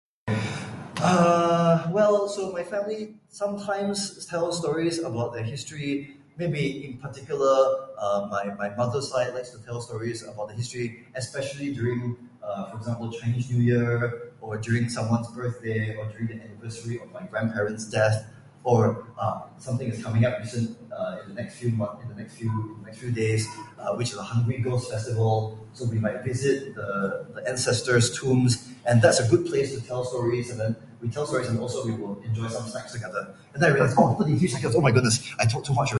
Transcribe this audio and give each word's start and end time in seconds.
well, 0.99 2.27
so 2.27 2.51
my 2.51 2.63
family 2.63 3.15
sometimes 3.29 4.25
tells 4.25 4.59
stories 4.59 4.99
about 4.99 5.33
the 5.33 5.41
history 5.41 6.15
maybe 6.37 6.85
in 6.85 6.97
particular 6.97 7.53
my 8.29 8.53
my 8.57 8.69
mother's 8.75 9.09
side 9.11 9.33
likes 9.35 9.51
to 9.51 9.59
tell 9.65 9.81
stories 9.81 10.23
about 10.23 10.47
the 10.49 10.53
history, 10.53 11.05
especially 11.15 11.73
during 11.73 12.15
for 12.71 12.77
example 12.77 13.11
Chinese 13.11 13.49
New 13.51 13.61
Year 13.61 14.31
or 14.41 14.57
during 14.57 14.89
someone's 14.89 15.27
birthday 15.29 15.95
or 15.97 16.05
during 16.11 16.31
an 16.31 16.41
anniversary 16.41 16.99
of 16.99 17.11
my 17.13 17.23
grandparent's 17.31 17.85
death 17.85 18.25
or 18.63 19.07
something 19.57 19.87
is 19.89 20.03
coming 20.03 20.25
up 20.25 20.39
in 21.23 21.35
the 21.35 21.41
next 21.41 21.55
few 21.55 21.69
months, 21.71 22.01
in 22.03 22.09
the 22.09 22.15
next 22.21 22.35
few 22.35 22.49
in 22.75 22.81
the 22.81 22.85
next 22.87 22.99
few 22.99 23.11
days 23.11 23.47
which 23.97 24.09
is 24.11 24.17
a 24.17 24.79
festival 24.93 25.33
so 25.73 25.85
we 25.85 25.99
might 26.05 26.23
visit 26.23 26.73
the 26.75 27.25
the 27.35 27.41
ancestor's 27.49 28.07
tombs 28.19 28.69
and 28.85 29.01
that's 29.01 29.19
a 29.19 29.27
good 29.29 29.45
place 29.45 29.69
to 29.75 29.79
tell 29.87 30.03
stories 30.03 30.49
and 30.51 30.59
then 30.59 30.75
we 31.01 31.07
tell 31.09 31.25
stories 31.25 31.47
and 31.49 31.59
also 31.59 31.83
we 31.85 31.93
will 31.93 32.21
enjoy 32.23 32.47
some 32.47 32.65
snacks 32.67 32.91
together 32.93 33.33
oh 33.97 34.81
my 34.87 34.91
goodness 34.91 35.15
I 35.39 35.45
talk 35.53 35.63
too 35.65 35.73
much 35.73 35.79
already 35.79 35.89